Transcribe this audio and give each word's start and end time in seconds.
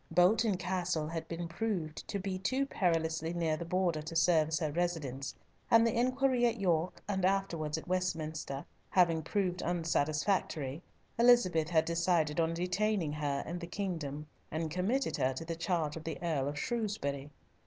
Bolton 0.09 0.57
Castle 0.57 1.07
had 1.09 1.27
been 1.27 1.47
proved 1.47 2.07
to 2.07 2.17
be 2.17 2.39
too 2.39 2.65
perilously 2.65 3.33
near 3.33 3.55
the 3.55 3.65
Border 3.65 4.01
to 4.01 4.15
serve 4.15 4.47
as 4.47 4.57
her 4.57 4.71
residence, 4.71 5.35
and 5.69 5.85
the 5.85 5.93
inquiry 5.93 6.47
at 6.47 6.59
York, 6.59 7.03
and 7.07 7.23
afterwards 7.23 7.77
at 7.77 7.87
Westminster, 7.87 8.65
having 8.89 9.21
proved 9.21 9.61
unsatisfactory, 9.61 10.81
Elizabeth 11.19 11.69
had 11.69 11.85
decided 11.85 12.39
on 12.39 12.55
detaining 12.55 13.13
her 13.13 13.43
in 13.45 13.59
the 13.59 13.67
kingdom, 13.67 14.25
and 14.49 14.71
committed 14.71 15.17
her 15.17 15.33
to 15.35 15.45
the 15.45 15.55
charge 15.55 15.95
of 15.95 16.03
the 16.03 16.17
Earl 16.23 16.47
of 16.47 16.57
Shrewsbury. 16.57 17.29